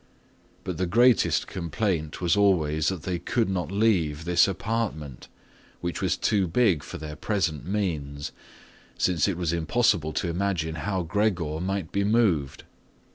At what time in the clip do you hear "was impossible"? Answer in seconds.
9.37-10.11